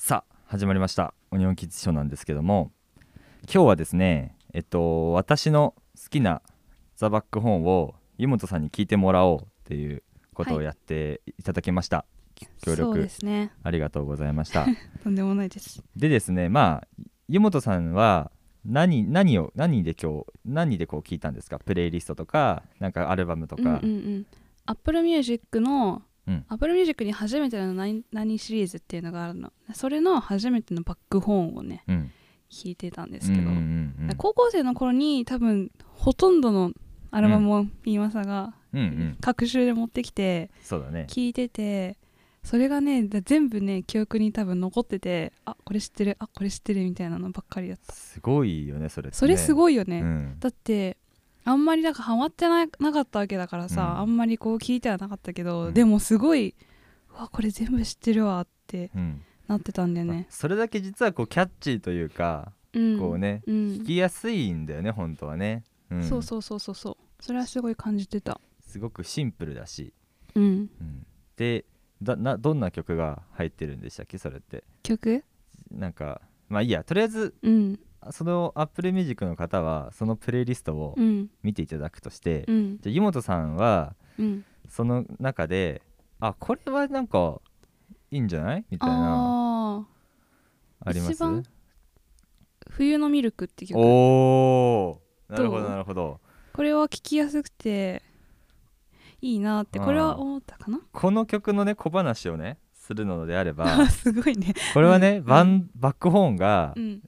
[0.00, 1.12] さあ始まりました。
[1.32, 2.70] オニオンキッズショーなんですけども。
[3.52, 6.40] 今日はですねえっと私の好きな
[6.94, 12.04] ザ・バックホーンを湯本さんに聞いてもらおうっていうことをやっていただきました、
[12.62, 13.50] 協そう力ですね。
[13.64, 14.66] ありがとうございました。
[15.02, 15.82] とんでもないです。
[15.96, 16.88] でですねまあ
[17.26, 18.30] 湯本さんは
[18.64, 21.58] 何何を何で今日何でこう聞いたんですか？
[21.58, 24.26] プレイリストとかなんかアルバムとうんうんか、うん。
[24.66, 26.44] アップルミュージックのうん。
[26.48, 29.52] アップルミュージックに初めての何何シリーズっていうのがあるの。
[29.74, 32.10] それの初めてのバックホーンをねうん。
[32.50, 33.50] 聴いてたんですけど、
[34.16, 36.72] 高校生の頃に多分ほとんどの
[37.10, 38.54] アルバムをピーマサが
[39.20, 41.98] 各週で持ってきて聴いてて
[42.42, 47.94] それがねだ全部ね記憶に多分残っててあこれ知ってるあこれ知ってるみたいなのばっかりだった。
[47.94, 49.14] すごいよねそれね。
[49.14, 50.36] それすごいよね、うん。
[50.38, 50.96] だって
[51.48, 53.98] あんまりなんかハマってななかったわけだからさ、うん。
[54.00, 55.74] あんまりこう聞いてはなかったけど、うん。
[55.74, 56.54] でもすごい
[57.10, 59.22] うわこれ全部知ってるわってうん。
[59.48, 63.54] なってたんだよね、それだけ実はこうキャッチーというか、うん、こうねうん。
[63.54, 67.22] 聞きやすいんだよね本当はね、うん、そうそうそうそうそう。
[67.24, 68.38] それはすごい感じてた。
[68.60, 69.94] すごくシンプルだし、
[70.34, 70.44] うん。
[70.44, 70.46] う
[70.84, 71.64] ん、で
[72.02, 74.64] だなどんな曲が入ってるんでしたっけそれって。
[74.82, 75.24] 曲？
[75.70, 76.84] なんかまあいいや。
[76.84, 81.28] とりあえずうんその Apple Music の方はそのプレイリストをうん。
[81.42, 82.78] 見ていただくとして、うん。
[82.80, 84.44] じゃあ湯本さんはうん。
[84.68, 85.82] その中で
[86.20, 87.40] あこれはなんか
[88.10, 88.64] いいんじゃない？
[88.70, 89.76] みたいな。
[89.78, 89.86] あ
[90.84, 91.12] あります？
[91.12, 91.44] 一番ー
[92.70, 93.78] 冬のミルクって曲。
[93.78, 95.32] おー。
[95.32, 96.20] なるほどなるほど。
[96.52, 98.02] これは聴きやすくて
[99.20, 100.80] いいなってこれは思ったかな？
[100.92, 104.54] この曲のね小話をねするのであればあ すごいね。
[104.74, 105.24] これはね、うん。
[105.24, 107.02] バンバックホーンがうん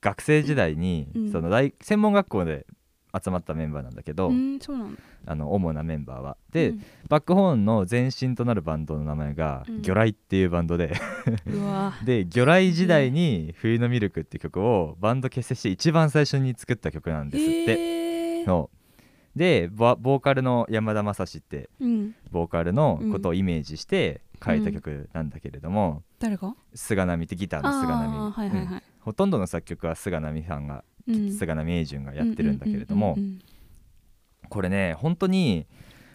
[0.00, 1.32] 学生時代に、うん。
[1.32, 2.66] その大専門学校で
[3.22, 4.58] 集まったメンバーなんだけど、うん
[5.26, 6.36] あの主なメンバーは。
[6.50, 6.82] で、うん。
[7.08, 9.82] バックホーンの前身となるバンドの名前が、うん。
[9.82, 10.94] 魚雷っていうバンドで。
[12.04, 18.68] で魚雷時代に「冬のミルク」っていう曲をバンド結成して一番最初に作った曲なんですって、へー。
[19.36, 22.14] でボボーカルの山田正史ってうん。
[22.30, 26.54] ボーカルのことをイメージして書いた曲なんだけれども、誰が？
[26.74, 28.66] 菅波ってギターの菅波、はいはいはい。
[28.66, 31.32] うんほとんどの作曲は菅波さんが、うん。
[31.32, 33.38] 菅波英順がやってるんだけれども、うんうん
[34.50, 35.66] これね本当に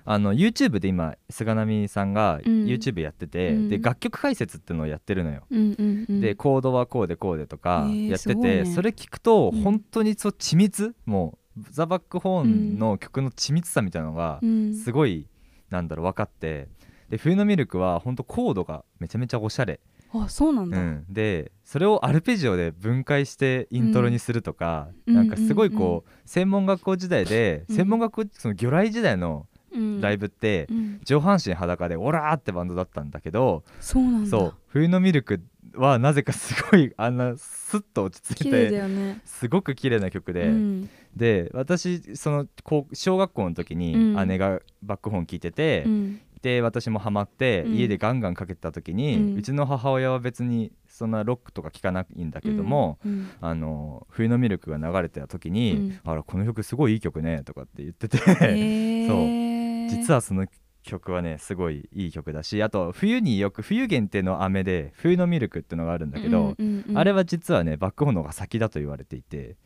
[0.05, 2.66] あの YouTube で今菅波さんがうん。
[2.66, 3.69] YouTube やってて、うん。
[3.69, 5.44] で楽曲解説っていうのをやってるのよ。
[5.50, 6.22] うんうんうん。
[6.22, 8.66] でコードはこうでこうでとかやってて、すごいね。
[8.66, 9.61] それ聞くとうん。
[9.61, 14.75] 本当にそう緻密、もうザ・バックホーンの曲の緻密さみたいなのがうん。
[14.75, 15.27] すごい、
[15.69, 16.67] なんだろう分かって
[17.09, 19.79] で冬のミルクは本当コードがめちゃめちゃおしゃれ、
[20.11, 25.13] あそうなんだ、うん、でそれをアルペジオで分解してイントロにするとか、うん。
[25.13, 27.75] なんかすごいこう、専門学校時代で、うん。
[27.75, 30.01] 専門学校その魚雷時代のうん。
[30.01, 30.99] ライブって、うん。
[31.03, 35.41] 上半身裸でオラーってバンドだったんだけど、そう冬のミルク
[35.75, 39.21] はなぜかすごいあんなスッと落ち着いてよね。
[39.25, 40.89] すごく綺麗な曲で、うん。
[41.15, 42.47] で私その
[42.93, 44.27] 小学校の時にうん。
[44.27, 47.73] 姉がバックホーン聴いてて、うんで私もハマって、うん。
[47.75, 53.29] 家でガンガンかけてた時に、ううんちの母親は別にそんなロックとか聴かないんだけども、うん。
[53.41, 56.00] あの冬のミルクが流れてた時に、うん。
[56.03, 59.89] あらこの曲すごいいい曲ねとかって言ってて、へー。
[59.89, 60.45] 実はその
[60.83, 69.57] 曲はねすごいいい曲だしあと冬によく冬限定の飴で冬のミルクっていうのがあるんだけど、うんうんうんあれは実はねバックホーンの方が先だと言われていて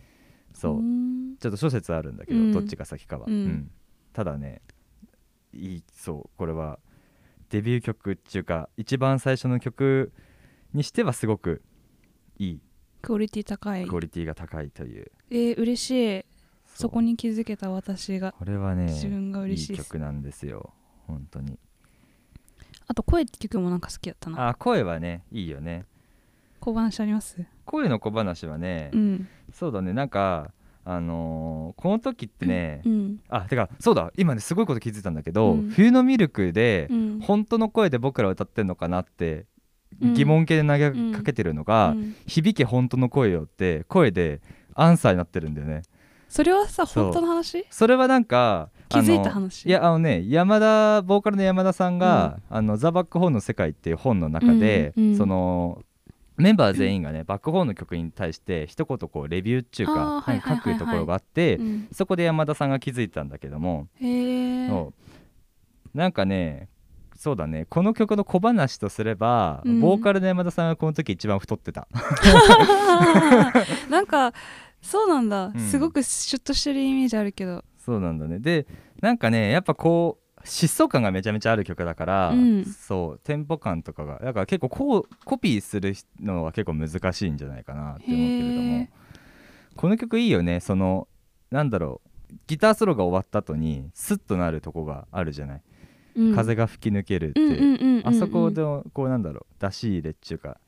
[0.54, 1.38] そう、ん。
[1.40, 2.52] ちょっと諸説あるんだけど、うん。
[2.52, 3.72] どっちが先かは、うん。
[4.14, 4.62] ただね
[5.54, 6.80] いいそうこれは
[7.50, 10.12] デビュー曲っていうか一番最初の曲
[10.74, 11.62] にしてはすごく
[12.40, 12.62] いい。
[13.02, 13.86] クオリティ高い。
[13.86, 16.20] クオリティが高いという、えー、嬉しい。
[16.20, 16.26] う。
[16.66, 19.90] そこに気づけた私がこれはね自分がいい嬉しいです。
[19.90, 20.74] 曲なんですよ。
[21.06, 21.60] 本当に。
[22.88, 24.50] あと声って曲もなんか好きだったな。
[24.50, 25.86] あ声はねいいよね。
[26.60, 27.46] 小話あります？
[27.66, 29.28] 声の小話はね、うん。
[29.54, 29.94] そうだね。
[29.94, 30.54] なんか
[30.86, 33.20] あのーこの時ってね、うん。
[33.30, 34.12] あてかそうだ。
[34.18, 35.70] 今ねすごいこと気づいたんだけど、うん。
[35.70, 37.20] 冬のミルクで、うん。
[37.22, 39.46] 本当の声で僕ら歌ってんのかなって
[40.02, 40.14] うん。
[40.14, 42.16] 疑問形で投げかけてるのが「うん。
[42.28, 44.42] 響け本当の声よ」って声で
[44.76, 45.84] アンサーになってるんだよね。
[46.28, 47.64] それはさ本当の話？
[47.70, 49.66] それはなんか気づいた話？
[49.68, 55.84] いやあのね山田ボーカルの山田さんが「あのザ・バックホーンの世界」っていう本の中で、その
[56.38, 61.88] メンバー全員がね、バックホーンの曲に対して一言こうレビューっていうか書くところがあって、うん。
[61.92, 64.94] そこで山田さんが気づいたんだけども、へう。
[65.94, 66.70] なんかね
[67.16, 67.66] そうだね。
[67.70, 69.80] この曲の小話とすれば、うん。
[69.80, 71.88] ボーカルの山田さんがこの時一番太ってた。
[73.90, 74.34] なんか
[74.82, 75.60] そうなんだ、うん。
[75.60, 77.64] すごくシュッとしてるイメージあるけど。
[77.78, 78.40] そうなんだね。
[78.40, 78.66] で
[79.02, 82.66] なんかねやっぱこう疾走感がめちゃめちゃある曲だから、うん。
[82.66, 88.88] そうテンポ感とかがだから結構こうコピーするのは結構難しいんじゃないかなって思うけれども。
[89.76, 90.60] この曲いいよね。
[90.60, 91.08] その
[91.50, 95.62] なんだろうギターソロが終わった後にスッとなるとこがあるじゃない、
[96.16, 96.36] うん。
[96.36, 98.62] 風が吹き抜けるって、あそこで
[98.92, 100.60] こうなんだろう出し入れっちゅうか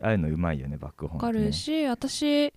[0.00, 2.52] ああいうのうまいよねバックホーンわかるし私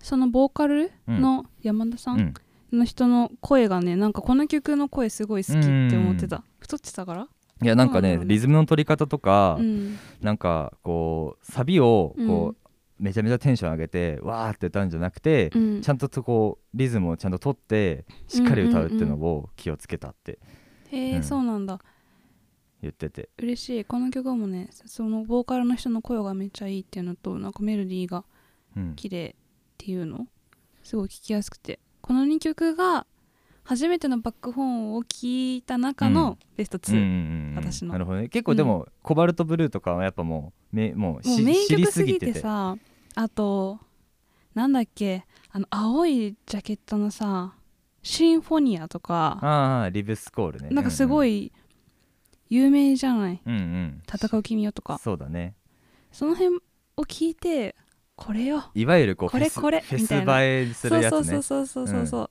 [0.00, 2.34] そのボーカルの山田さうんん
[2.76, 6.44] の人の声がねなんかこの曲の声すごい好きって思ってた。
[6.58, 7.28] 太ってたから？
[7.62, 9.98] いやなんかねねリズムの取り方とか、うん。
[10.20, 15.80] なんかこうサビをこう、めちゃめちゃテンション上げてわーって歌うんじゃなくて、うん。
[15.82, 20.38] ちゃんととこうリズムをちゃんと取ってしっかり歌うっていうのを気をつけたって。
[20.90, 21.22] へえ、うん。
[21.22, 21.80] そうなんだ。
[22.80, 23.28] 言ってて。
[23.38, 23.84] 嬉しい。
[23.84, 28.24] この曲もねそのボーカルの人の声がめっちゃいいっていうのとなんかメロディーが
[28.76, 28.94] うん。
[28.96, 29.34] 綺麗っ
[29.78, 30.26] ていうの
[30.82, 31.78] すごい聴きやすくて
[32.12, 33.06] この2曲が
[33.64, 37.08] 初めてのバックホーンを聴いた中のベスト2、うんうんう
[37.52, 37.54] ん。
[37.56, 37.92] 私の。
[37.94, 38.28] なるほどね。
[38.28, 42.76] 結構でも、コバルトブルーとかはやっぱもうめもうもうし名知り曲すぎてさ
[43.14, 43.78] あと
[44.54, 47.54] なんだっけあの青いジャケットのさ
[48.02, 49.38] シンフォニアとか。
[49.40, 50.68] ああリブスコールね。
[50.68, 51.52] なんかすごいい
[52.50, 53.40] 有名じゃない？
[53.46, 54.02] うんうん。
[54.06, 54.98] 戦う君よとか。
[54.98, 55.54] そうだね。
[56.10, 56.56] その辺
[56.98, 57.74] を聞いて
[58.24, 58.70] これよ。
[58.74, 60.24] いわゆるこうこれこれフェス映
[60.68, 61.24] えすそうるやつね。
[61.24, 62.30] そうそうそうそうそ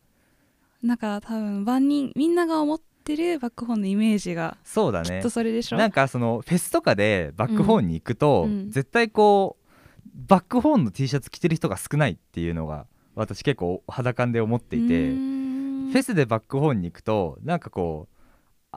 [0.84, 5.18] う、なんか多分万人みんなが思ってるバックホーンのイメージがそうだね。
[5.18, 8.52] きっとそれでしょ、なんかそのフェスとかでバックホーンに行くと、うん。
[8.52, 8.72] うん。
[8.72, 12.86] 絶対こうバックホーンの T シャツ着てる人が少ないっていうのが
[13.16, 15.42] 私結構肌感で思っていて。
[15.92, 18.11] フェスでバックホーンに行くとなんかこう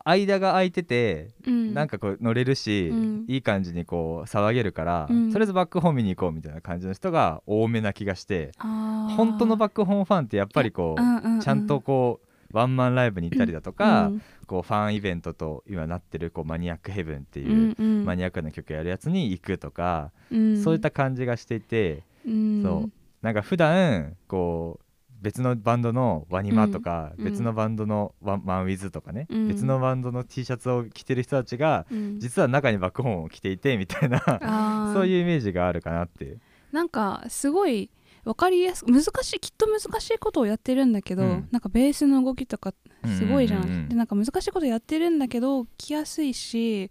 [0.04, 1.74] 間が空いてて、うん。
[1.74, 3.24] なんかこう乗れるし、うん。
[3.28, 5.32] いい感じにこう騒げるから、うん。
[5.32, 11.40] とりあえずバックホーン見に行こうみたいな感じの人が多めな気がして本当のバックホーンファンってやっぱりこう、うんうんうん。
[11.40, 12.20] ちゃんとこ
[12.52, 20.62] うワンマンライブに行ったりだとか、うんこうファンイベントと今なってるこうマニアックヘブンっていう、マニアックな曲やるやつに行くとか、うん。
[20.62, 22.62] そういった感じがしていて、うん。
[22.62, 22.90] そう。
[23.22, 24.83] なんか普段こう
[25.24, 27.24] 別のバンドのワニマとか、うん。
[27.24, 29.48] 別のバンドのワンマンウィズとかね、うん。
[29.48, 32.20] 別のバンドの T シャツを着てる人たちがうん。
[32.20, 34.20] 実は中にバックホーンを着ていてみたいな
[34.92, 36.36] そういうイメージがあるかなって。
[36.72, 37.90] なんかすごい
[38.24, 41.48] 分かりやすく難しいきっと難しいことをやってるんだけど、うん。
[41.50, 42.74] なんかベースの動きとか
[43.06, 43.68] すごいじゃん,、うん。
[43.68, 43.88] うんうんうん。
[43.88, 46.90] でなんか難しいことやってるんだけど着やすいし、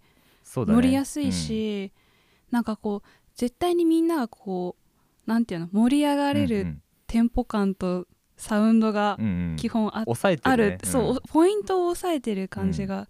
[0.56, 1.92] 乗りやすいし、
[2.50, 6.80] なんかこう絶対にみんながこうなんていうの盛り上がれるうん。
[7.06, 9.50] テンポ感とサウンドがうんうん。
[9.50, 13.08] うん基本あ,、抑えてある、ねる、そうポイントを押さえてる感じが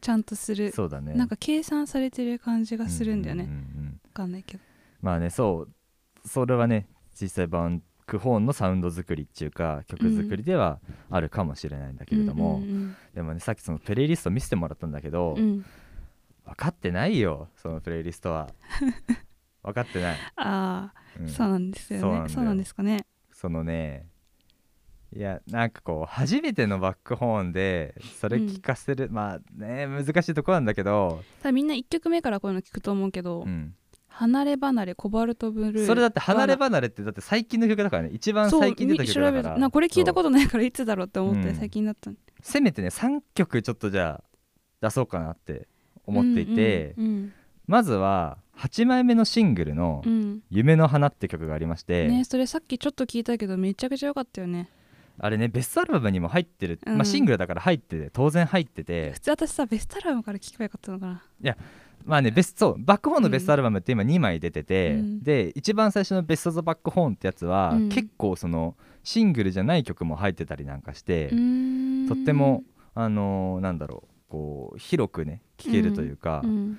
[0.00, 1.14] ちゃんとする、そうだね。
[1.14, 4.00] なんか計算されてる感じがするんだよね、うううんうん。
[4.04, 4.62] わかんないけど。
[5.02, 6.28] まあねそう。
[6.28, 6.86] それはね
[7.20, 10.80] 実際バンクホーンのサウンド作りっていうか曲作りでは
[11.10, 15.42] あるかもしれないんだけれども、うんうんでもねさっきそのプレイリスト見せてもらったんだけど、うん。
[15.42, 15.64] うん
[16.42, 18.48] 分かってないよそのプレイリストは。
[19.62, 21.28] 分かってない、ああ、うん。
[21.28, 22.28] そうなんですよね。
[22.28, 23.06] そうなんですかね。
[23.30, 24.08] そのね
[25.12, 33.74] いやなんかこう初めてのバックホーンでそれ聞かせる、まあね難しいとこなんだけど、ただみんな1曲目からこういうの聞くと思うけど、うん。
[34.08, 35.86] 離れ離れコバルトブルー。
[35.86, 38.10] それだって離れ離れってだって最近の曲だからね。
[38.12, 41.56] 一番最近出た曲だみ調べからたなこれ聞いたことないからいつだろうって思ってうん。
[41.56, 42.10] 最近だった。
[42.10, 44.24] のせめてね3曲ちょっとじゃあ
[44.80, 45.68] 出そうかなって
[46.06, 47.32] 思っていて、うん
[47.66, 54.68] まずは8枚目のシングルのうんうん「夢の花」って曲がありまして、ねそれさっきちょっと聞いたけどめちゃくちゃ良かったよね
[55.22, 56.96] あれねベストアルバムにも入ってる、うん。
[56.96, 59.12] まあ、シングルだから入ってて当然入ってて。
[59.12, 61.56] 普通私さベストアルバムから聞けばよかったのかな。
[62.04, 65.22] まあねベストそうバックホーンのベストアルバムって今2枚出てて、うん。
[65.22, 67.88] で一番最初の「ベスト・ザ・バックホーン」ってやつは、うん。
[67.90, 72.08] 結構そのシングルじゃない曲も入ってたりなんかして、うーん。
[72.08, 76.78] とってもあのーなんだろうこう広くね聴けるというか、うん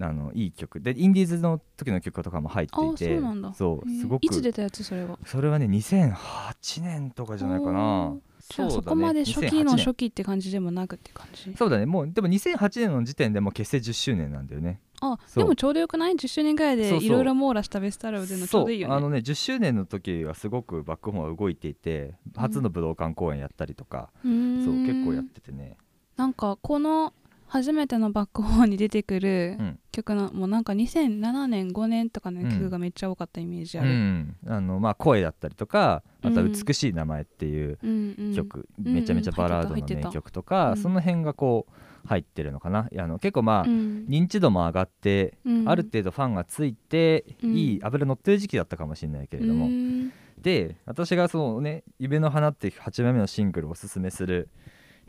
[0.00, 0.80] あのいい曲。
[0.80, 3.54] でインディーズの時の曲とかも入っていあてそうなんだ。
[3.54, 4.00] そうへー。
[4.00, 4.24] すごく。
[4.24, 5.18] いつ出たやつそれは？
[5.24, 8.14] それはね2008年とかじゃないかな。
[8.40, 8.74] そうだね。
[8.74, 11.86] そこまで初期の2008年初期って感じでもなくって感じそうだね。
[11.86, 14.80] もうでも2008年の時点でもう結成10周年なんだよね。
[15.00, 18.92] あでもちょうどよくない ?10 周年ぐらいでいろいろ網羅したベストアルバムでのちょうどいいよね。
[18.92, 18.98] そう。
[18.98, 24.64] あのね10周年の時はすごくバックホーンは動いていて初の武道館公演やったりとか、うーん。
[24.64, 25.76] そう結構やっててね。
[26.16, 27.12] なんかこの
[27.52, 29.78] 初めてのバックホーンに出てくるうん。
[29.92, 34.36] 曲の、もうなんか2007年5年とかの曲がめっちゃ多かったイメージあうる、ん。
[34.46, 38.34] あのまあ声だったりとかあと美しい名前っていううんうん。
[38.34, 42.88] 曲、うんめちゃめちゃバラードの名曲とか、うんその辺がこう入ってるのかな？
[42.98, 44.06] あの結構まあ、うん。
[44.08, 45.68] 認知度も上がって、うん。
[45.68, 47.54] ある程度ファンがついて、うん。
[47.54, 50.10] いい油乗ってる時期だったかもしれないけれども、うん。
[50.40, 54.48] で私がそうね「夢の花」っていう8枚目のシングルをおすすめする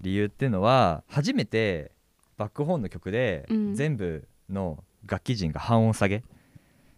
[0.01, 1.91] 理由っていうのは初めて
[2.37, 3.75] バックホーンの曲でうん。
[3.75, 6.23] 全部の楽器陣が半音下げ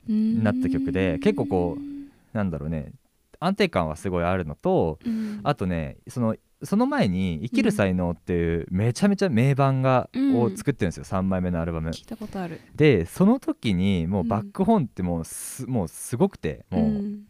[0.07, 1.77] になった曲で結構こ
[2.33, 2.91] なんだろうね
[3.39, 10.41] 安定感はすごいあるのとうん、あとねそのその前に「生きる才能」っていうめちゃめちゃ名盤が、うん。
[10.41, 11.89] を作ってるんですよ3枚目のアルバム。
[11.89, 12.59] 聞いたことある。
[12.75, 14.27] でその時にもううん。
[14.27, 17.25] バックホーンってもうす,、もうすごくてもう、ん。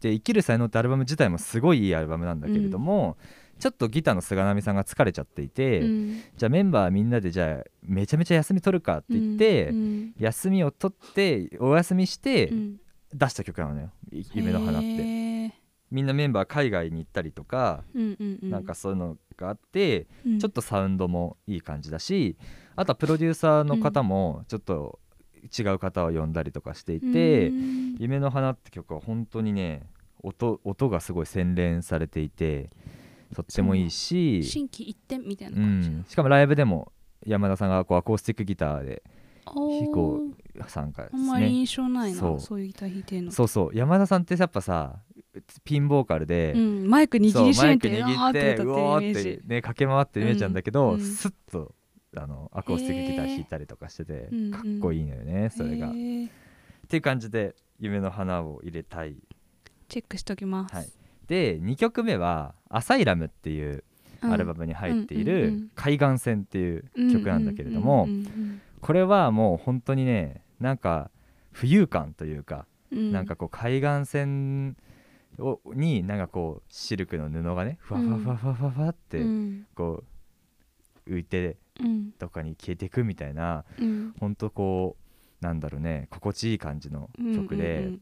[0.00, 3.16] で「生きる才能」ってアルバム自体もすごいいいアルバムなんだけれども、
[3.58, 6.22] ちょっとギターの菅波さんが疲れちゃっていて、うん。
[6.36, 10.14] じゃあメンバーみんなでじゃあめちゃめちゃ休み取るかって言って、うん。
[10.18, 12.76] 休みを取ってお休みしてうん。
[13.14, 15.54] 出した曲なのよ「い夢の花」って。
[15.90, 20.38] みんなメンバー海外に行ったりとか、うんうんうん、なんかそういうのがあって、うん。
[20.38, 22.36] ちょっとサウンドもいい感じだし
[22.74, 24.98] あとはプロデューサーの方もちょっと
[25.56, 29.88] 違う方を呼んだりとかしていてうん「夢の花」って曲は本当にね
[30.22, 32.70] 音音がすごい洗練されていて
[33.34, 36.92] とってもいいし、心機一転みたいなう感じ、ん、しかもライブでも
[37.24, 39.02] 山田さんがこうアコースティックギターで
[39.46, 39.92] おー。
[39.92, 40.20] こ
[40.68, 41.58] 参加であんまりすね。
[41.58, 43.32] 印象ないなそそうういうギター弾いてるの。
[43.32, 43.70] そうそう。
[43.74, 45.00] 山田さんってやっぱさ
[45.64, 50.94] ピンボーカルで、うん、マイク握りしめてマイク握って歌うおーっってね駆け回ってるイメージなんだけど、うん。
[50.94, 51.74] うんスッと
[52.16, 55.88] あのアコースティックギター弾いたりとかしてて、かっこいいのよね、それが。
[55.88, 55.92] っ
[56.88, 59.16] ていう感じで夢の花を入れたい。
[59.88, 60.88] チェックしときます、はい
[61.28, 63.84] で2曲目は「アサイラム」っていう
[64.22, 64.32] うん。
[64.32, 68.08] アルバムに入っている「海岸線」っていう曲なんだけれども、
[68.80, 71.10] これはもう本当にねなんか
[71.52, 74.76] 浮遊感というか、なんかこう海岸線
[75.38, 79.66] をになんかこうシルクの布がねふわふわふわふわふわふわってうん。
[79.74, 80.02] こ
[81.06, 82.10] う浮いてうん。
[82.18, 84.14] どっかに消えていくみたいなうん。
[84.18, 85.05] ほんとこう
[85.46, 87.92] なんだろうね心地いい感じの曲で、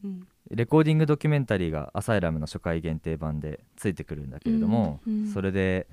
[0.49, 5.27] レコーディングドキュメンタリーが「アサイラム」の初回限定版でついてくるんだけれども、うんうん。
[5.27, 5.87] それで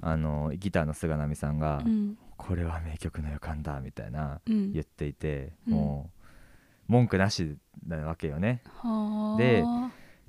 [0.00, 4.72] あのギターの菅波さんがうんうん「これは名曲の予感だ」みたいなうん。
[4.72, 5.74] 言っていて、うん。
[5.74, 6.10] も
[6.88, 7.56] う文句なし
[7.86, 8.62] なわけよね。
[8.64, 9.38] はあ。
[9.38, 9.62] で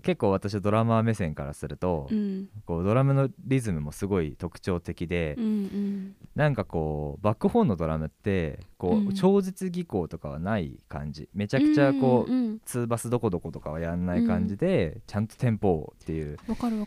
[0.06, 2.48] 結構私ドラマー目線からすると、うん。
[2.68, 6.16] こうドラムのリズムもすごい特徴的で、うんうん。
[6.36, 9.14] なんかこうバックホーンのドラムってこう、うん。
[9.16, 11.28] 超絶技巧とかはない感じ。
[11.34, 16.38] めちゃくちゃこう、うんうんツーバスどこどことかはやんない感じで、ちゃんとテンポをっていう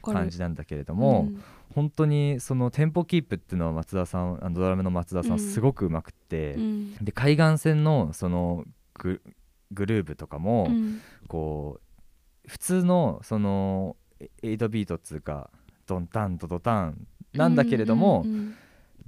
[0.03, 1.43] 感じなんだけれども、うん。
[1.75, 5.35] 本当にそのテンポキープっていうのは松田さんあのドラムの松田さうん。
[5.37, 6.95] んすごくうまくって、うん。
[7.05, 9.21] で海岸線のそのグ
[9.73, 11.01] グルーブとかも、うん。
[11.27, 11.88] こう
[12.49, 13.97] 普通のその
[14.43, 15.51] 8ビートっつうか
[15.87, 18.55] ドンタンドドタンなんだけれども、うん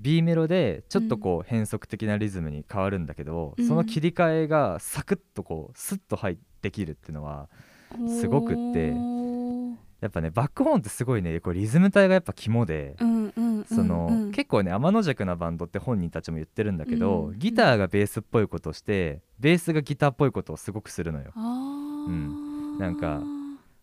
[0.01, 3.69] B メロでちょっとこう変則的なリズムに変わるんだけど、うん。
[3.69, 7.51] その切り替えがサクッとこうスッと入ってきるっていうのは
[7.99, 8.95] うんすごくって。
[10.01, 21.33] やっぱねバックホーンってすごいねこうリズム体がやっぱ肝で、うんうんうんその、うん結構ね天の弱なバンドって本人たちも言ってるんだけど、うんギターがベースっぽいことをしてベースがギターっぽいことをすごくするのよ。
[21.37, 22.50] うん
[22.81, 23.23] なんか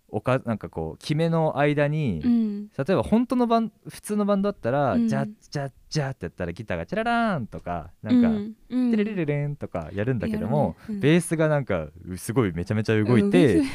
[0.09, 2.67] おかなんかこう決めの間に、うん。
[2.69, 5.07] 例えば本当のバン普通のバンドだったら、うん。
[5.07, 8.29] ジャッジャッジャッってやったらギターがチャララーンとかなんか、
[8.69, 8.91] うん。
[8.91, 10.99] テレレレレンとかやるんだけども、うん。
[11.01, 13.65] ベースがなんかうすごいめちゃめちゃ動いて、うん。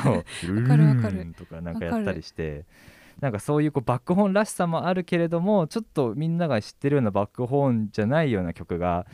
[0.00, 2.64] そう ルーンとかなんかやったりして
[3.20, 9.06] なんかそういうこうバックホーンらしさもあるけれどもちょっとみんなが知ってるようなバックホーンじゃないような曲が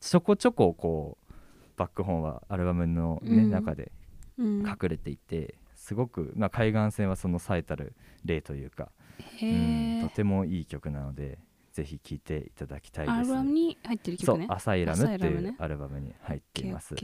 [0.00, 1.34] ちょこちょここう
[1.78, 3.50] バックホーンはアルバムの、ねうん。
[3.50, 4.05] 中でうん
[4.38, 8.90] 隠れていてすごく、まあ、海岸線はその最たる例というか、
[9.36, 11.38] へうん、えとてもいい曲なので
[11.72, 13.14] ぜひ聴いていただきたいです。
[13.14, 16.94] アルバムに入ってるそう曲ね「アサイラム」っていうアルバムに入っています。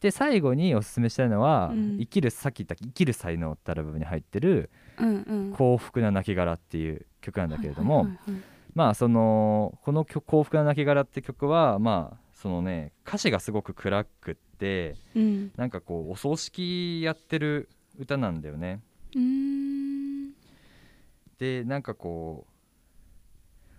[0.00, 1.98] で最後におすすめしたいのは「うん。
[1.98, 8.42] 生きるさっき言った「生きる才能」ってアルバムに入ってるーうんうん「幸福な亡骸」っていう曲なんだけれども、はいはいはいはい。
[8.74, 14.47] まあそのこの曲「幸福な亡骸」って曲はまあそのね歌詞がすごく暗くって
[15.14, 15.52] うん。
[15.56, 18.80] なんかこうお葬式やってる歌なんだよね。
[21.38, 22.46] でなんかこ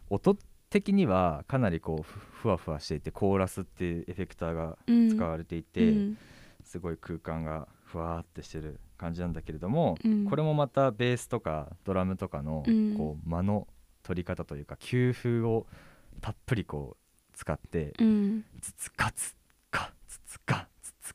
[0.10, 0.38] う音
[0.70, 5.10] 的にはかなりこうふふわふわしていてコーラスっていうエフェクターがうん。
[5.10, 6.18] 使われていて、うん。
[6.64, 10.26] すごい空間がふわーってしてる感じなんだけれども、うん。
[10.26, 12.96] これもまたベースとかドラムとかのうん。
[12.96, 13.68] こう間の
[14.04, 15.68] 取り方というか給風を
[16.22, 18.46] たっぷりこう使ってうん。
[18.62, 19.39] ツツカツカツツカ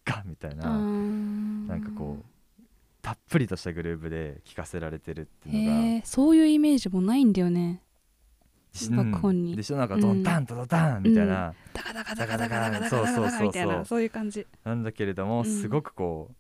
[0.04, 2.24] ツツカみたいあなーなんかこう
[3.02, 7.82] たっぷりとしたグルーヴで聴かせられてるっていうのがそういうイメージもないんだよね。
[8.90, 8.96] うん。
[8.96, 9.56] バックホーンに。
[9.56, 9.76] でしょ？
[9.76, 14.46] なんかドンタンドドタンみたいな、ダカダカダカダカダカダカそうダそうそうそうカみたいなそういう感じ。
[14.64, 15.44] なんだけれども、うん。
[15.44, 16.30] すごくこ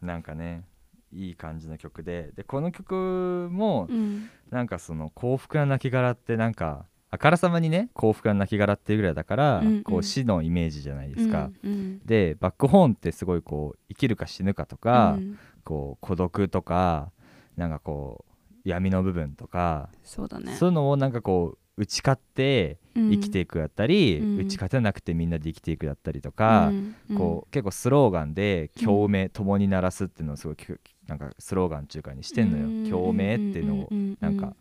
[0.00, 0.64] うなんかね
[1.12, 2.30] いい感じの曲で。
[2.36, 4.30] でこの曲もうん。
[4.50, 9.82] なんかその幸福な亡骸ってなんかあからさまにね幸福な亡骸っていうぐらいだから、うんうん。
[9.84, 11.98] こう死のイメージじゃないですか、うんうん。
[12.06, 15.38] でバックホーンってすごいこう生きるか死ぬかとか、うん。
[15.62, 17.12] こう孤独とか
[17.56, 18.32] なんかこう
[18.64, 20.54] 闇の部分とか、そうだね。
[20.56, 24.38] そういうのをなんかこう打ち勝って生きていいくだったり、うん。
[24.38, 26.72] 打ち勝てなくてみんなで生きていくだったりとか、
[27.16, 30.66] こう結構スローガンで「共鳴、共に鳴らす」っていうのをすごいき
[31.06, 33.88] なんかスローガン中華にしてんのよ、共鳴っていうのを
[34.20, 34.54] なんか、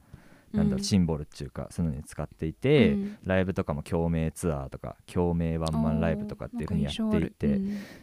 [0.53, 7.59] なんだろうシンボルっていうかそういうのに使っていて、ライブとかも共鳴ツアーとか共鳴ワンマンライブとかっていう風にやっていて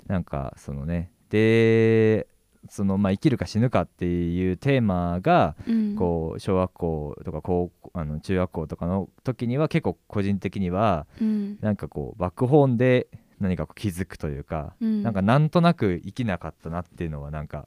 [0.07, 2.27] なんかそのねで
[2.69, 5.57] そのまあ生きるか死ぬかっていうテーマが
[5.97, 11.59] こう小学校とか高校あの中学校とかの時には結構個人的にはうん。
[11.61, 13.09] なんかこうバックホーンで
[13.41, 15.03] 何かこう気づくというか、うん。
[15.03, 17.67] なんかなんとなく生きなかったなっていうのはなんか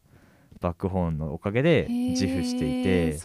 [0.62, 3.18] バックホーンのおかげで自負していて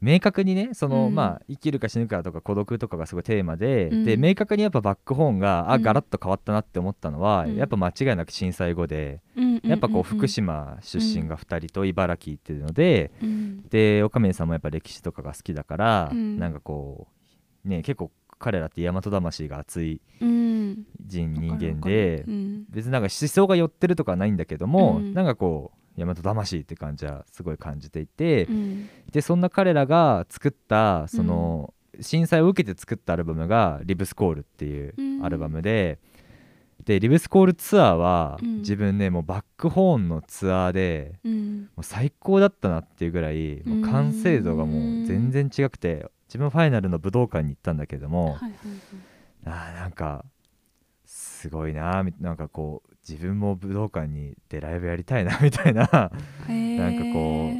[0.00, 1.14] 明確にねその、うん。
[1.14, 4.04] まあ生きるか死ぬかとか孤独とかがすごいテーマで、うん。
[4.04, 5.82] で明確にやっぱバックホーンがあうん。
[5.82, 7.56] ガラッと変わったなって思ったのは、うん。
[7.56, 13.62] やっぱ間違いなく震災後で、ややっぱこう福島出身が2人と茨城っていうので、うん。
[13.68, 16.38] で岡宮さんもやっぱ歴史とかが好きだから、うん。
[16.38, 17.08] なんかこ
[17.64, 20.84] うね結構彼らって大和魂が熱いうん。
[21.06, 22.24] 人人間でる。
[22.28, 22.64] うん。
[22.68, 25.14] 別になんか思想が寄ってるとかはないんだけども、うん。
[25.14, 28.88] なんかこう大和魂って感じはすごい感じていて、うん。
[29.12, 35.98] でそんな彼らが作ったその、震災を受けて作ったアルバムが「リブスコール」っていうアルバムで、
[36.84, 38.58] でリブスコールツアーは、うん。
[38.58, 41.70] 自分ねもうバックホーンのツアーでうん。
[41.74, 48.52] もう最高だったなっていうぐらいもう完成度がもう全然違くて自分ファイナルの武道館に行ったんだけども、はいはい
[49.46, 50.24] あーなんか
[51.04, 55.82] すごいなみなんかこう自分も武道館にでライブやりたいなみたいな。
[56.48, 57.52] なんかこ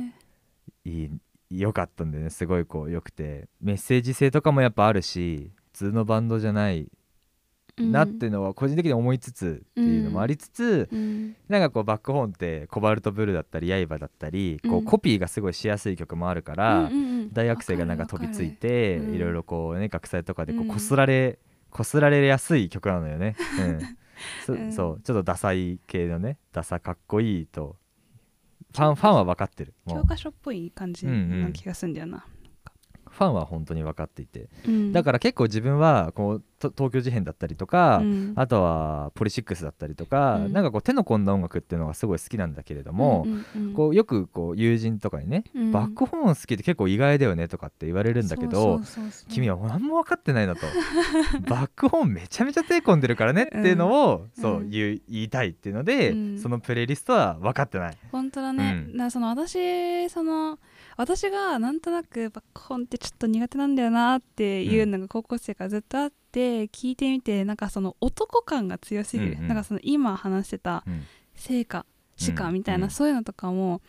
[0.85, 1.11] いい
[1.51, 3.49] 良かったんでねすごいこう良くて。
[3.61, 6.91] メッセージ性とかもやっぱあるし普通のバンドじゃない
[7.79, 11.37] うんなっていうのは個人的に思いつつっていうのもありつつ、うん。
[11.47, 16.91] なんかこうバックホーンってコバルトブルーだったり刃だったり、こううんコピーがすごいしやすい曲もあるから、
[17.33, 21.39] 大学生がなんか飛びついていろいろこうね学祭とかでこうすられ、
[21.71, 23.99] こすられやすい曲なのよね、うん
[24.45, 24.73] そうん。
[24.73, 27.77] そうちょっとダサい系のねダサかっこいいと
[28.73, 29.75] ファンファンは分かってる。
[29.89, 32.27] 教科書っぽい感じな気がするんだよな、
[33.17, 34.49] ファンは本当に分かっていて。
[34.67, 34.93] うん。
[34.93, 38.33] だから結構自分はこうと東京事変だったりとか、うん。
[38.37, 40.53] あとはポリシックスだったりとか、うん。
[40.53, 43.75] なんかこう手の込んだ音楽っていうのがすごい好きなんだけれども、うんうんうん。
[43.75, 45.73] こうよくこう友人とかにね、うん。
[45.73, 48.81] バックホーン好きって結構意外だよねとかって言われるんだけど
[49.29, 50.61] 君は何も分かってないなと。
[51.49, 54.43] バックホーンめちゃめちゃ手込んでるからねっていうのを、うん。
[54.43, 56.39] そう言いたいっていうので、うん。
[56.39, 57.97] そのプレイリストは分かってない。
[58.13, 58.97] 本当だね、うん。
[58.97, 60.59] なその私その
[60.97, 69.49] 私がなんとなくバックホーンってちょっと苦手なんだよなっていうのが高校生からずっとあって聞いてみてなんかその男感が強すぎる、うんうん。
[69.49, 71.03] なんかその今話してたうん
[71.35, 71.85] 成果
[72.17, 72.91] 士うんかみたいな、うん。
[72.91, 73.83] そういうのとかも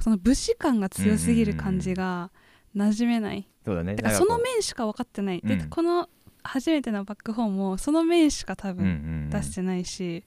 [0.00, 2.30] その武士感が強すぎる感じが
[2.74, 3.94] 馴染めない、そうだね。
[3.96, 5.48] だからその面面しか分かってない、うん。
[5.48, 6.08] でこの
[6.42, 10.24] 初めてのバックホーンもその面しか多分出してないし、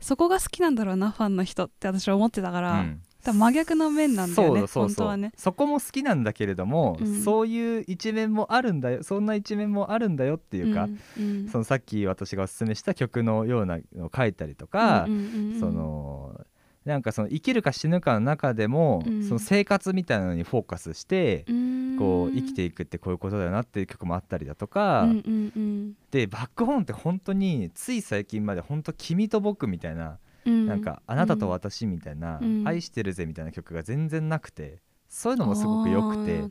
[0.00, 4.86] そこが好きなんだろうなファンの人って私は思ってたから、多分真逆の面なんだよねそうそうそう。
[4.86, 5.32] 本当はね。
[5.36, 7.22] そこも好きなんだけれども、うん。
[7.22, 16.40] そういう一面もあるんだよそんな一面もあるんだよっていうか、うんうんそのさっき私がおすすめした曲のようなのを書いたりとか、うんうんうんその
[16.84, 19.24] なんかその生きるか死ぬかの中でも、うん。
[19.24, 21.96] その生活みたいなのにフォーカスして、うん。
[21.98, 25.92] こう生きていくってこういうことだよなっていう曲もあったりだとか、うんうんうん。
[26.10, 32.62] でバックホーンって本当につい最近まで本当君と僕みたいな、うんなんかあなたと私みたいな、うん。
[32.66, 36.44] 愛してるぜみたいな曲が全然なくてそういうのもすごく良くて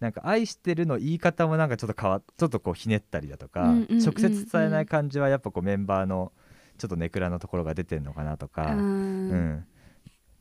[0.00, 6.32] なんか愛してるの言い方もなんかちょっと変わちょっとこうひねったりだとか、うんうんうんうん直接伝えない感じはやっぱこうメンバーの
[6.78, 9.64] ちょっとネクラのところが出てるのかなとか、にうん。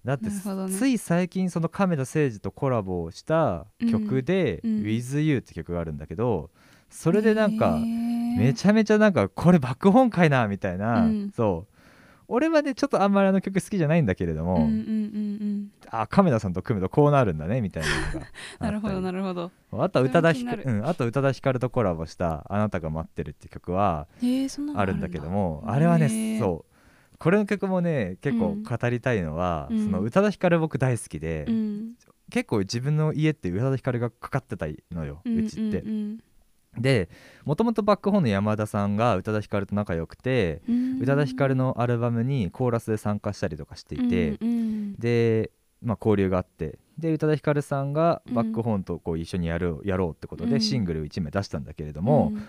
[0.05, 0.31] だってね。
[0.69, 4.77] つい最近その亀田誠治とコラボをした曲で「うん。
[4.77, 6.51] うん WithYou」って曲があるんだけど
[6.89, 11.31] それでなんかめめちゃめちゃなんかこれバックホーンかいなみたいな、うん。
[11.35, 11.76] そう
[12.29, 18.27] 俺はねちょっとあんまりあの曲好きじゃないんだけれども、うんうんうんあ亀田さんと組むとこうなるんだねみたいなのが
[18.59, 19.51] うんなるほどなるるほど。
[19.71, 24.07] あとは宇多田ヒカうん、あと宇多田ヒカルとコラボした「あなたが待ってる」って曲は
[24.75, 25.07] あるんだ。
[25.07, 26.77] けどもあれはねそう。
[27.19, 28.63] これの曲もね結構うん。
[28.63, 29.85] 語りたいのは、うん。
[29.85, 31.93] その宇多田ヒカル僕大好きで、うん。
[32.29, 35.81] 結構自分の家って宇多田ヒカルがかかってたのよ、うちって。
[35.81, 36.19] うん
[36.79, 37.09] で
[37.45, 41.01] もともとバックホーンの山田さんが宇多田ヒカルと仲良くて、うん。
[41.01, 44.95] 宇多田ヒカルのアルバムにコーラスで参加したりとかしていて、うんうん。
[44.95, 48.33] で、まあ、交流があってで宇多田ヒカルさんがうん。
[48.33, 50.61] バックホーンとこう一緒にやるやろうってことでうん。
[50.61, 52.43] シングル1枚出したんだけれども、うん。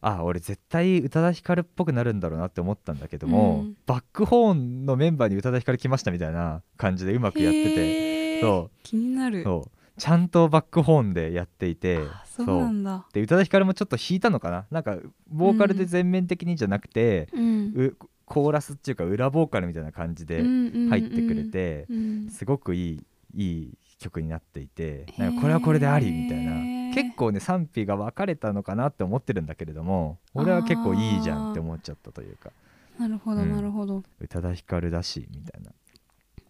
[0.00, 3.76] あ俺絶対宇多田ヒカルっぽくなるんだろうなって思ったんだけども、うん。
[3.86, 9.42] バックホーンのメンバーに宇多田ヒカル来ましたみたいな感じでうまくやっててそ気になる。
[9.42, 13.06] そうちゃんとバックホーンでやっていてあそうなんだ。
[13.12, 14.66] で宇多田ヒカルもちょっと弾いたのかな？
[14.70, 14.96] なんか
[15.28, 17.72] ボーカルで全面的にじゃなくて、うん。
[17.76, 22.28] うコーラスっていうか裏ボーカルみたいな感じで入ってくれて、うん。
[22.30, 26.52] すごくいいいい曲になっていてなんかこれはこれでありみたいな。
[26.94, 32.50] 結構ね賛否が分かれたのかなって思ってるんだけれども俺は結構いいじゃんって思っちゃったというか。
[32.98, 33.52] なるほどうん。
[33.52, 35.72] なるほど、宇多田ヒカルだしみたいな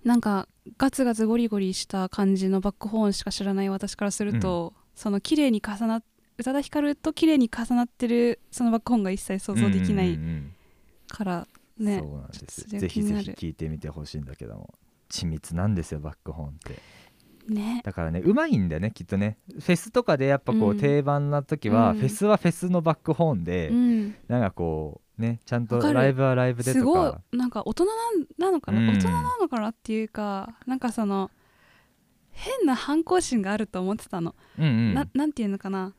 [0.05, 6.05] なんかガツガツゴリゴリした感じのバックホーンしか知らない私からすると、その綺麗に重なっ
[6.39, 10.53] 宇多田ヒカルと綺麗に重なってるそのバックホーンが一切想像できないうんうんうん
[11.09, 11.47] から
[11.79, 14.75] うんね、そうなんですぜひぜひ聞いてみてほしいんだけども
[15.11, 16.79] 緻密なんですよバックホーンって。
[17.53, 17.83] ね。
[17.85, 19.39] だからねうまいんだよねきっとね。
[19.49, 20.79] フェスとかでやっぱこう、うん。
[20.79, 21.99] 定番な時は、うん。
[21.99, 24.15] フェスはフェスのバックホーンで、うん。
[24.29, 27.13] なんかこうねちゃんとライブはライブですとごい。
[27.13, 27.95] かなんか大人なん
[28.39, 28.89] なのかな、うん。
[28.89, 31.31] 大人なのかなっていうかなんかその
[32.33, 34.95] 変な反抗心があると思ってたの、うんうん。
[34.95, 35.93] ななんていうのかな？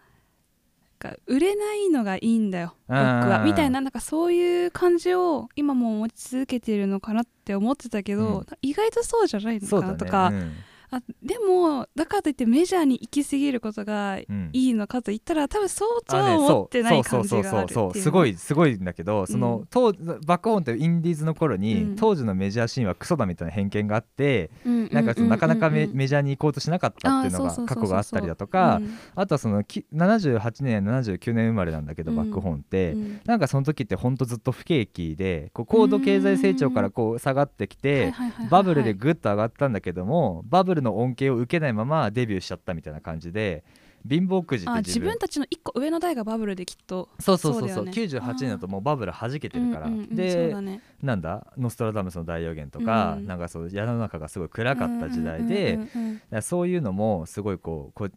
[0.98, 3.44] か売れないのがいいんだよ僕は。
[3.46, 8.46] みたいななんかそういう感じを今も持ち続けているのかなって思ってたけど、うん。
[8.62, 10.54] 意外とそうじゃないのかなとか、うん
[10.92, 14.50] あでもだからといってメジャーに行き過ぎることがいうん。
[14.54, 18.04] いのかと言ったら多分そうとは思ってないそう感じそうそうがあるっていう。
[18.04, 21.96] すごいすごいんだけどその、うん当バックホーンってインディーズの頃に、うん。
[21.96, 28.98] 当時のメジャーシーンはクソだみたいな偏見があって、うんなんかそのなかなかメ,、ジャーに行こうとしなかったっていうのが過去があったりだとかうん。
[29.16, 38.14] あとはそのき78年79年生まれなんだけど、うんバックホーンって、うんなんかその時ってほんとずっと不景気でこう高度経済成長からこう下がってきて、
[38.50, 43.64] バブルでぐっと上がったんだけどもバブルの恩恵を受けないままデビューしちゃったみたいな感じで
[44.08, 47.92] 貧乏くじってあ自分たちの一個上の代がバブルできっとそうそうそうそうね。
[47.92, 50.82] 98年だともうバブル弾けてるから、うんうんうんそうでだね。
[51.02, 51.48] なんだ？
[51.58, 58.12] ノストラダムスの大予言とか、うんなんかそう世の中がすごい暗かった時代で、うんうんうんうんだからそういうのもすごいこうこう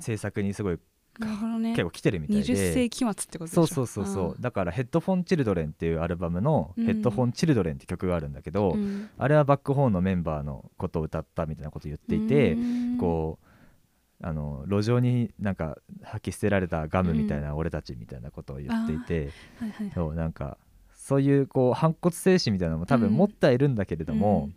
[0.00, 0.78] 制作にすごい
[1.18, 1.70] なるほどね。
[1.72, 2.72] 結構来てるみたい20で。
[2.72, 3.66] 世紀末ってことでしょ？
[3.66, 4.42] そうそうそうそう。
[4.42, 6.84] だから「ヘッドフォン・チルドレン」っていうアルバムの「うん。
[6.84, 9.08] ヘッドフォン・チルドレン」って曲があるんだけど、うん。
[9.16, 12.98] あれはバックホーンのメンバーのことを歌ったみたいなことを言っていて、うん。
[12.98, 19.92] こうあの路上になんか吐き捨てられたガムみたいな俺たちみたいなことを言っていて、はいはいはい。
[19.94, 20.56] そうなんか
[20.92, 24.48] そういうこう反骨精神みたいなのも多分持ってはいるんだけれども、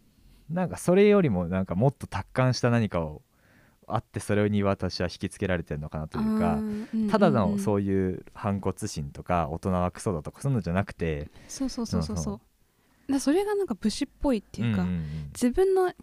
[0.49, 3.21] なんかそれよりもなんかもっと達観した何かを
[3.87, 6.59] あってそれに私は引きつけられてるのかなというか。
[7.09, 11.29] ただのうそういう反骨心とか大人はクソだとかそういうのじゃなくて。
[11.47, 12.23] そうそうそうそうそう。
[12.23, 12.41] そ
[13.09, 15.05] うだそれがなんか武士っぽいっていうか、んんん。
[15.27, 15.93] 自分の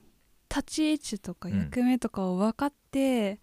[0.48, 3.40] 立ち位置とかうん役目とかを分かって、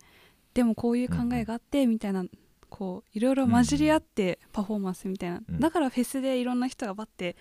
[0.53, 2.25] でもこういう考えがあってみたいな、
[2.69, 5.59] こういろいろ混じり合ってパフォーマンスみたいな、うん。
[5.59, 7.35] だからフェスでいろんな人がバッて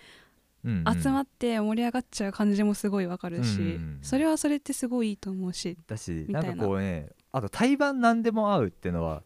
[0.63, 1.01] うんうん。
[1.01, 3.99] 集まって盛り上がっちゃう感じもすごい分かるし、うんうんうん。
[4.01, 6.41] それはそれってすごいいいと思うしだしな。
[6.41, 9.23] なんかこうねあと対バン何でも合うっていうのは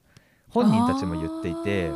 [0.49, 1.91] 本人たちも言っていて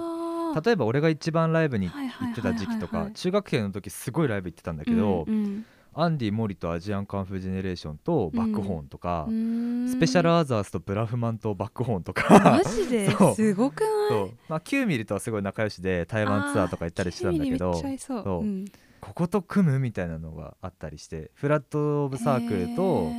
[0.66, 9.90] 例えば俺が一番ライブに行ってた時期とか中学生の時すごいライブ行ってたんだけど、うんアンディ・モリとアジアンカンフージェネレーションとバックホーンとかう、ん。
[9.90, 12.40] スペシャルアザースとブラフマンとバックホーンとか。
[12.40, 13.10] マジで？
[13.36, 13.90] すごくない？
[14.10, 18.24] そう、まあ、9ミリとはすごい仲良しで台湾ツアーとか行ったりしてたんだけどあーキリめっちゃ合いそう。
[18.24, 18.42] そう。
[18.42, 18.66] うん
[19.10, 23.10] ここと組むみたいなのがあったりしてフラット・オブ・サークルと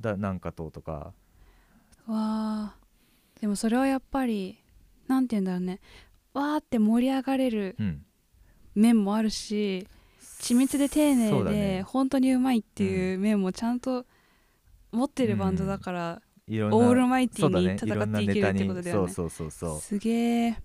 [0.00, 1.12] だなんかととか。
[2.06, 2.76] わあ
[3.40, 4.58] でもそれはやっぱり
[5.08, 5.80] なんて言うんだろうね。
[6.32, 8.04] わーって盛り上がれるうん。
[8.76, 9.88] 面もあるし
[10.38, 11.82] 緻密で丁寧で、ね。
[11.82, 14.06] 本当にうまいっていう面もちゃんと
[14.92, 19.12] 持ってるバンドだから、いろんなオールマイティそうだねに戦っていけるってことだよね。
[19.12, 20.56] そうそうそうそうすげえ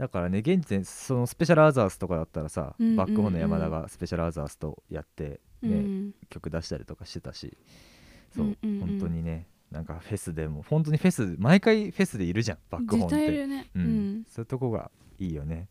[0.00, 2.96] だからね現在そのスペシャルアザースとかだったらさ、うんうんうん。
[2.96, 6.14] バックホーンの山田がスペシャルアザースとやって、ねうん。
[6.30, 7.58] 曲出したりとかしてたし。
[8.34, 8.80] そう,、うんうんうん。
[8.80, 13.70] 本当にねなんかフェスでも本当にフェス毎回フェスでいるじゃんバックホーンって、ね。
[13.74, 13.82] うん。
[13.82, 14.24] うん。
[14.26, 15.68] そういうとこがいいよね、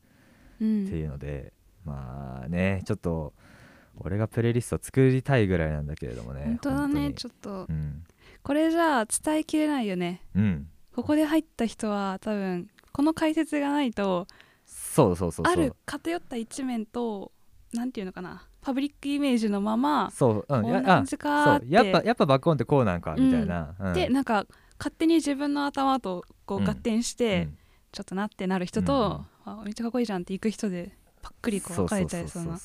[0.62, 0.86] うん。
[0.86, 1.52] っていうので
[1.84, 3.34] まあねちょっと
[3.98, 7.66] 俺がプレイリスト作りたいぐらいなんだけれどもね本当だね本ちょっと。
[7.68, 8.04] うん、
[8.44, 10.22] これじゃあ伝えきれないよね。
[10.36, 14.28] うん、ここで入った人は多分この解説がないと
[14.66, 17.32] そうそうそうある偏った一面と
[17.72, 23.94] なんていうのかなパブリックイメージのままそう、うん、こん感じかやっぱやっぱバックホーンってこうなんかみたいな、うん。
[23.94, 24.46] でなんか
[24.78, 26.70] 勝手に自分の頭とこううん。
[26.70, 27.58] 合点して、うん。
[27.94, 32.60] ちょっとなってなる人と、あめっちゃかっこいいじゃんって行く人でパックリこう分かれちゃいそうな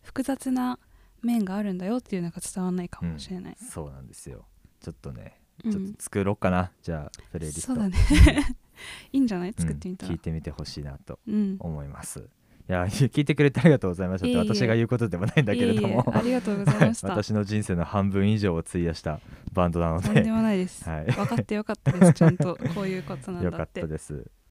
[0.00, 0.78] 複雑な
[1.20, 4.46] 面があるんだよっていうのが伝わらないかもしれない、そうなんですよ。
[4.80, 5.70] ちょっとねうん。
[5.70, 7.74] ちょっと作ろうかな、じゃあプレイリスト。
[7.74, 8.56] そうだね
[9.12, 9.54] いいんじゃない？
[9.56, 10.08] 作ってみたら。
[10.08, 11.56] うん聞いてみてほしいなとうん。
[11.58, 12.20] 思います。
[12.68, 16.04] いや 聞いてくれてありがとうございましたって私が言うことでもないんだけれども。
[16.16, 17.08] ありがとうございました。
[17.08, 19.20] 私の人生の半分以上を費やした
[19.52, 21.06] バンドなのとんででもないです、 はい。
[21.06, 22.12] 分かってよかったです。
[22.12, 24.24] ちゃんとこういうことなんよかっだってたです